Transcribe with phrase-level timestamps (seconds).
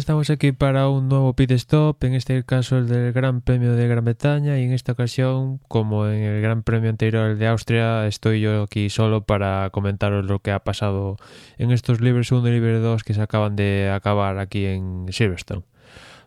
[0.00, 3.86] estamos aquí para un nuevo pit stop, en este caso el del Gran Premio de
[3.86, 8.40] Gran Bretaña y en esta ocasión, como en el Gran Premio anterior de Austria, estoy
[8.40, 11.18] yo aquí solo para comentaros lo que ha pasado
[11.58, 15.64] en estos libres 1 y libre 2 que se acaban de acabar aquí en Silverstone.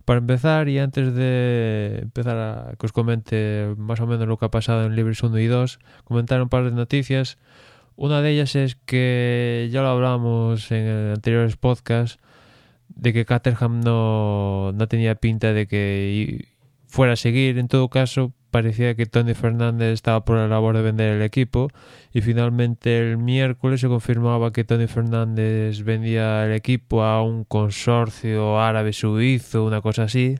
[0.05, 4.45] Para empezar, y antes de empezar a que os comente más o menos lo que
[4.45, 7.39] ha pasado en libres 1 y 2, comentar un par de noticias.
[7.95, 12.19] Una de ellas es que ya lo hablamos en anteriores podcast
[12.89, 16.47] de que Caterham no, no tenía pinta de que
[16.87, 17.57] fuera a seguir.
[17.57, 21.69] En todo caso, parecía que Tony Fernández estaba por la labor de vender el equipo
[22.13, 28.59] y finalmente el miércoles se confirmaba que Tony Fernández vendía el equipo a un consorcio
[28.61, 30.37] árabe suizo, una cosa así,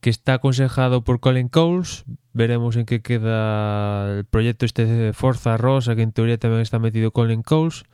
[0.00, 2.04] que está aconsejado por Colin Coles.
[2.32, 6.78] Veremos en qué queda el proyecto este de Forza Rosa, que en teoría también está
[6.78, 7.84] metido Colin Coles.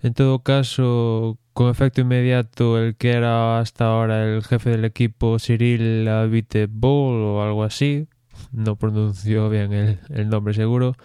[0.00, 5.38] En todo caso, con efecto inmediato, el que era hasta ahora el jefe del equipo,
[5.38, 8.08] Cyril Abiteboul o algo así,
[8.52, 10.96] no pronunció bien el, nombre seguro,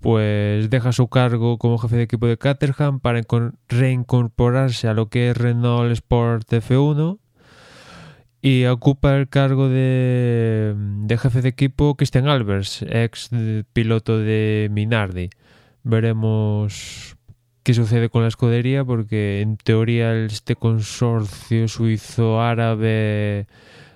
[0.00, 3.20] pues deja su cargo como jefe de equipo de Caterham para
[3.68, 7.20] reincorporarse a lo que es Renault Sport F1
[8.42, 13.30] y ocupa el cargo de, de jefe de equipo Christian Albers, ex
[13.72, 15.30] piloto de Minardi.
[15.84, 17.16] Veremos
[17.64, 23.46] qué sucede con la escudería porque en teoría este consorcio suizo árabe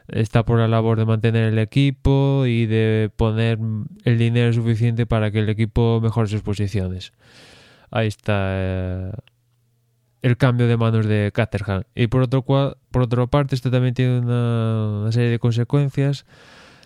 [0.08, 3.58] está por la labor de mantener el equipo y de poner
[4.04, 7.12] el dinero suficiente para que el equipo mejore sus posiciones.
[7.90, 9.12] Ahí está eh,
[10.22, 11.82] el cambio de manos de Caterham.
[11.94, 16.26] Y por, otro, por otra parte, esto también tiene una, serie de consecuencias.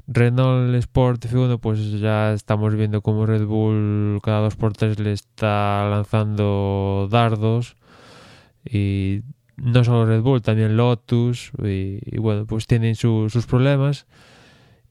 [0.07, 5.13] Renault Sport F1, pues ya estamos viendo cómo Red Bull cada dos por tres le
[5.13, 7.77] está lanzando dardos
[8.65, 9.23] y
[9.57, 14.07] no solo Red Bull, también Lotus y, bueno, pues tienen sus problemas.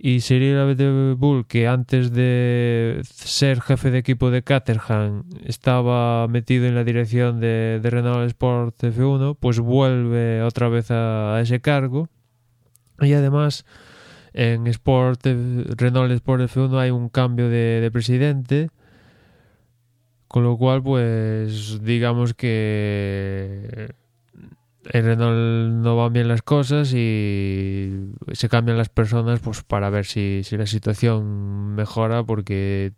[0.03, 6.65] Y sería Red Bull que antes de ser jefe de equipo de Caterham estaba metido
[6.65, 12.09] en la dirección de, Renault Sport F1, pues vuelve otra vez a, ese cargo.
[12.99, 13.65] Y además
[14.33, 18.69] en Sport, Renault Sport F1 hay un cambio de, de presidente.
[20.27, 23.93] Con lo cual, pues digamos que
[24.89, 30.05] en Renault no van bien las cosas y se cambian las personas pues para ver
[30.05, 32.93] si, si la situación mejora porque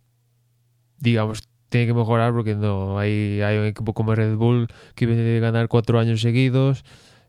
[1.00, 5.24] digamos tiene que mejorar porque no hay, hay un equipo como Red Bull que viene
[5.24, 6.86] de ganar cuatro años seguidos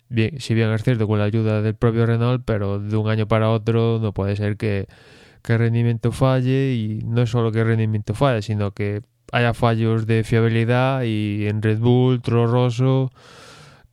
[0.08, 3.26] bien, si bien es cierto con la ayuda del propio Renault pero de un año
[3.28, 4.86] para otro no puede ser que,
[5.42, 10.06] que el rendimiento falle y no solo que el rendimiento falle sino que haya fallos
[10.06, 13.10] de fiabilidad y en Red Bull, Toro Rosso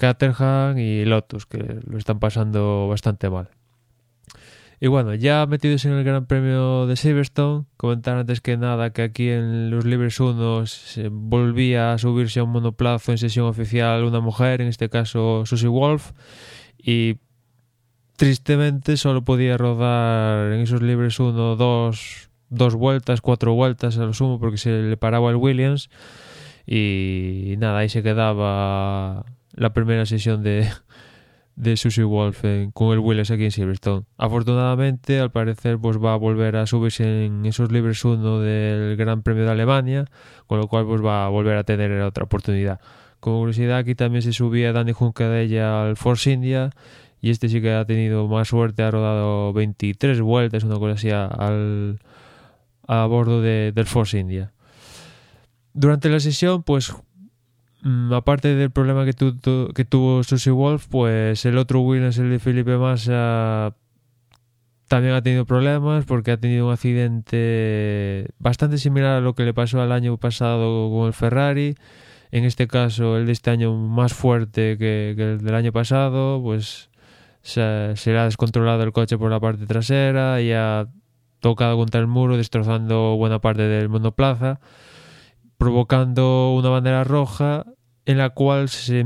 [0.02, 3.50] Caterham y Lotus, que lo están pasando bastante mal.
[4.84, 9.04] Y bueno, ya metidos en el Gran Premio de Silverstone, comentar antes que nada que
[9.04, 14.04] aquí en los Libres 1 se volvía a subirse a un monoplazo en sesión oficial
[14.04, 16.14] una mujer, en este caso Susie Wolf,
[16.80, 17.18] y
[18.16, 24.14] tristemente solo podía rodar en esos Libres 1 dos, dos vueltas, cuatro vueltas a lo
[24.14, 25.92] sumo, porque se le paraba el Williams,
[26.66, 30.68] y nada, ahí se quedaba la primera sesión de,
[31.56, 34.06] de Susie Wolf con el Willis aquí en Silverstone.
[34.18, 39.22] Afortunadamente, al parecer, pues va a volver a subirse en esos libres 1 del Gran
[39.22, 40.06] Premio de Alemania,
[40.48, 42.80] con lo cual pues va a volver a tener otra oportunidad.
[43.20, 46.72] Como curiosidad, aquí también se subía Danny ella al Force India
[47.22, 51.12] y este sí que ha tenido más suerte, ha rodado 23 vueltas, una cosa así,
[51.12, 52.00] al,
[52.88, 54.54] a bordo de, del Force India.
[55.74, 56.94] Durante la sesión, pues
[58.12, 62.78] aparte del problema que, que tuvo Susie Wolf, pues el otro Williams, el de Felipe
[62.78, 63.76] Massa,
[64.88, 69.54] también ha tenido problemas porque ha tenido un accidente bastante similar a lo que le
[69.54, 71.76] pasó al año pasado con el Ferrari.
[72.32, 76.90] En este caso, el de este año más fuerte que, el del año pasado, pues
[77.42, 80.88] se, se, le ha descontrolado el coche por la parte trasera y ha
[81.40, 84.60] tocado contra el muro, destrozando buena parte del monoplaza
[85.62, 87.68] provocando una bandera roja
[88.08, 89.06] en la cual se,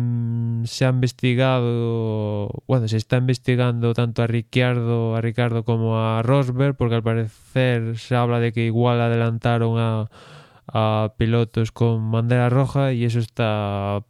[0.64, 6.78] se, ha investigado, bueno, se está investigando tanto a Ricciardo, a Ricardo como a Rosberg,
[6.78, 10.10] porque al parecer se habla de que igual adelantaron a,
[10.68, 14.06] a pilotos con bandera roja y eso está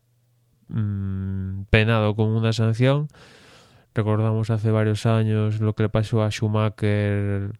[0.67, 3.07] mm, penado con una sanción.
[3.95, 7.53] Recordamos hace varios años lo que le pasó a Schumacher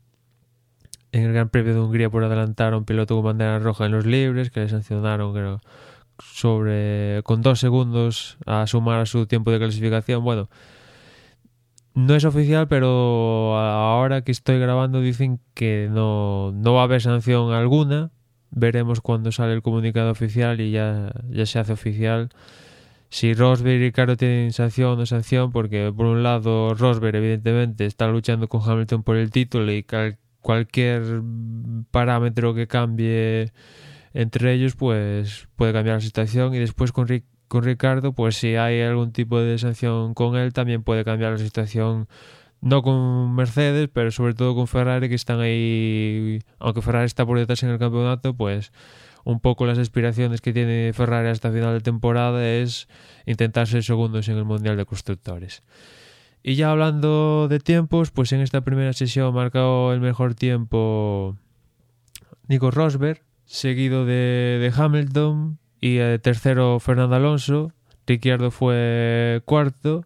[1.16, 3.94] en el Gran Premio de Hungría por adelantar a un piloto con bandera roja en
[3.94, 5.62] los libres, que le sancionaron
[6.20, 10.26] sobre con dos segundos a sumar a su tiempo de clasificación.
[10.26, 10.50] Bueno,
[11.94, 17.02] no es oficial, pero ahora que estoy grabando dicen que no, no va a haber
[17.02, 18.12] sanción alguna.
[18.52, 22.30] Veremos cuando sale el comunicado oficial y ya, ya se hace oficial
[23.10, 27.86] si Rosberg y Ricardo tienen sanción o no sanción, porque por un lado Rosberg evidentemente
[27.86, 29.84] está luchando con Hamilton por el título y
[30.46, 31.24] cualquier
[31.90, 33.52] parámetro que cambie
[34.14, 37.08] entre ellos pues puede cambiar la situación y después con,
[37.48, 41.40] con Ricardo pues si hay algún tipo de sanción con él también puede cambiar la
[41.40, 42.08] situación
[42.62, 47.40] no con Mercedes, pero sobre todo con Ferrari que están ahí, aunque Ferrari está por
[47.40, 48.72] detrás en el campeonato, pues
[49.24, 52.88] un poco las aspiraciones que tiene Ferrari hasta final de temporada es
[53.26, 55.64] intentar ser segundos en el Mundial de Constructores.
[56.48, 61.36] Y ya hablando de tiempos, pues en esta primera sesión marcado el mejor tiempo
[62.48, 67.72] Nico Rosberg, seguido de, Hamilton y tercero Fernando Alonso.
[68.06, 70.06] Ricciardo fue cuarto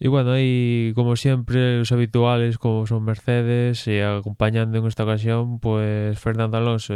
[0.00, 5.60] y bueno, ahí como siempre los habituales como son Mercedes y acompañando en esta ocasión
[5.60, 6.94] pues Fernando Alonso.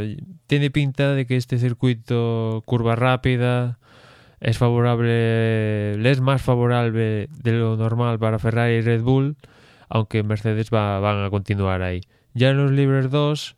[0.49, 3.79] Tiene pinta de que este circuito curva rápida
[4.41, 9.37] es favorable, es más favorable de lo normal para Ferrari y Red Bull,
[9.89, 12.01] aunque Mercedes va, van a continuar ahí.
[12.35, 13.57] Ya en los libres 2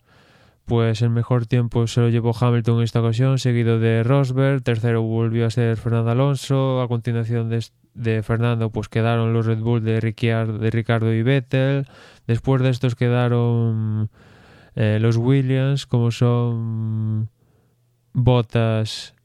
[0.70, 5.02] pues el mejor tiempo se lo llevó Hamilton en esta ocasión, seguido de Rosberg, tercero
[5.02, 9.94] volvió a ser Fernando Alonso, a continuación de, Fernando pues quedaron los Red Bull de,
[9.94, 11.88] de Ricardo y Vettel.
[12.28, 14.10] Después de estos quedaron
[14.76, 17.30] eh, los Williams, como son
[18.12, 19.16] Bottas.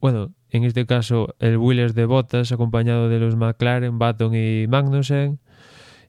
[0.00, 5.40] Bueno, en este caso el Williams de Bottas, acompañado de los McLaren, Baton y Magnussen.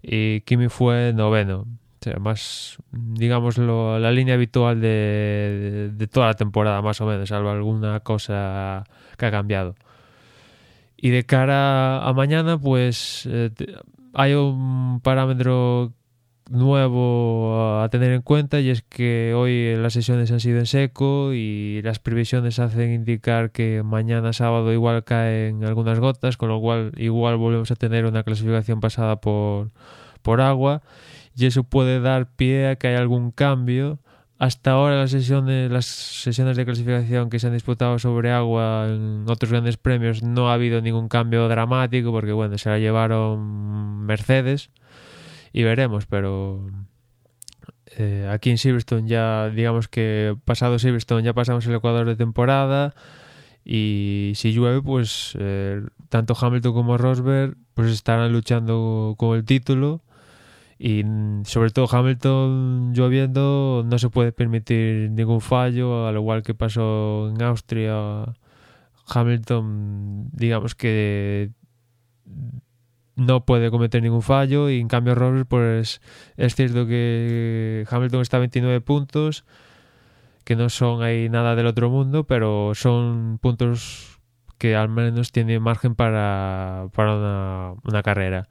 [0.04, 1.62] Y Kimi fue noveno.
[1.62, 1.68] O
[2.00, 7.50] sea, más, digamos, la línea habitual de, de toda la temporada, más o menos, salvo
[7.50, 8.84] alguna cosa
[9.18, 9.74] que ha cambiado.
[10.96, 13.50] Y de cara a mañana, pues eh,
[14.14, 15.92] hay un parámetro
[16.50, 21.34] nuevo a tener en cuenta y es que hoy las sesiones han sido en seco
[21.34, 26.92] y las previsiones hacen indicar que mañana sábado igual caen algunas gotas, con lo cual
[26.98, 29.72] igual volvemos a tener una clasificación pasada por,
[30.22, 30.82] por agua
[31.36, 34.00] y eso puede dar pie a que haya algún cambio.
[34.38, 39.26] Hasta ahora las sesiones, las sesiones de clasificación que se han disputado sobre agua en
[39.30, 44.72] otros grandes premios no ha habido ningún cambio dramático porque bueno, se la llevaron Mercedes
[45.56, 46.68] y veremos, pero
[47.98, 52.94] eh, aquí en Silverstone ya digamos que pasado Silverstone ya pasamos el Ecuador de temporada
[53.63, 60.02] y si llueve pues eh, tanto Hamilton como Rosberg pues estarán luchando con el título
[60.78, 61.06] y
[61.46, 67.42] sobre todo Hamilton lloviendo no se puede permitir ningún fallo, al igual que pasó en
[67.42, 68.25] Austria.
[69.08, 71.51] Hamilton, digamos que
[73.16, 76.02] no puede cometer ningún fallo y en cambio Rosberg pues
[76.38, 79.46] es cierto que Hamilton está a 29 puntos
[80.44, 84.20] que no son ahí nada del otro mundo pero son puntos
[84.58, 88.48] que al menos tiene margen para, para una carrera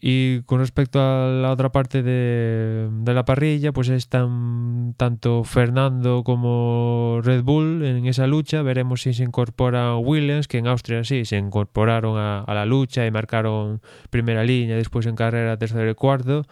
[0.00, 7.20] y con respecto a la otra parte de, la parrilla, pues están tanto Fernando como
[7.22, 8.60] Red Bull en esa lucha.
[8.62, 13.10] Veremos si se incorpora Williams, que en Austria sí se incorporaron a, la lucha y
[13.10, 16.46] marcaron primera línea, después en carrera tercero y cuarto.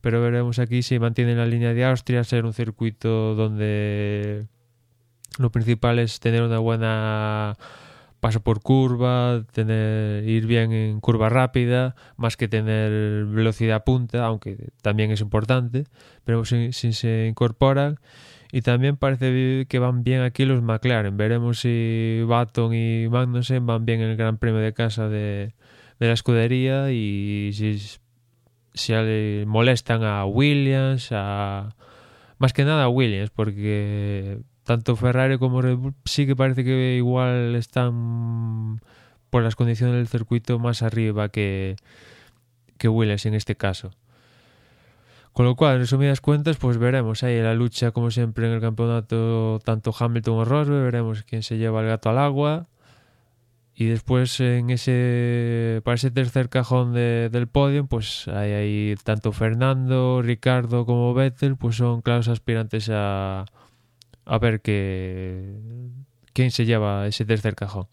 [0.00, 4.46] Pero veremos aquí si mantienen la línea de Austria, ser un circuito donde
[5.38, 7.56] lo principal es tener una buena
[8.20, 14.70] paso por curva, tener ir bien en curva rápida, más que tener velocidad punta, aunque
[14.82, 15.84] también es importante,
[16.24, 17.98] pero si, se incorporan.
[18.50, 21.18] Y también parece que van bien aquí los McLaren.
[21.18, 25.54] Veremos si Baton y Magnussen van bien en el Gran Premio de casa de,
[25.98, 28.94] la escudería y si,
[29.46, 36.26] molestan a Williams, más que nada a Williams, porque tanto Ferrari como Red Bull sí
[36.26, 38.82] que parece que igual están
[39.30, 41.76] por las condiciones del circuito más arriba que,
[42.76, 43.92] que en este caso.
[45.32, 48.60] Con lo cual, en resumidas cuentas, pues veremos ahí la lucha, como siempre, en el
[48.60, 52.66] campeonato, tanto Hamilton o Rosberg, veremos quién se lleva el gato al agua.
[53.74, 60.20] Y después, en ese para ese tercer cajón del podio, pues hay ahí tanto Fernando,
[60.20, 63.46] Ricardo como Vettel, pues son claros aspirantes a,
[64.28, 65.56] a ver qué,
[66.32, 67.88] quién se lleva ese tercer cajón.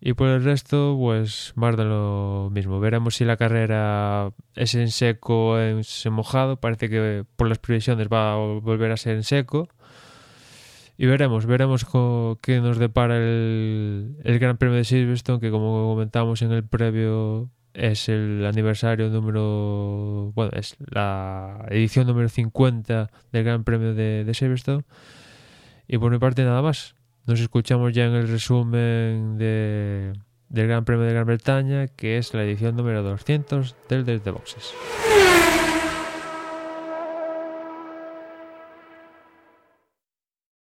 [0.00, 2.78] Y por el resto, pues más de lo mismo.
[2.78, 6.60] Veremos si la carrera es en seco o en mojado.
[6.60, 9.68] Parece que por las previsiones va a volver a ser en seco.
[10.96, 11.86] Y veremos, veremos
[12.42, 18.08] qué nos depara el, Gran Premio de Silverstone, que como comentamos en el previo, es
[18.08, 20.32] el aniversario número.
[20.34, 24.84] Bueno, es la edición número 50 del Gran Premio de, de Silverstone.
[25.88, 26.94] Y por mi parte, nada más.
[27.26, 30.12] Nos escuchamos ya en el resumen de,
[30.48, 34.74] del Gran Premio de Gran Bretaña, que es la edición número 200 del Desde Boxes.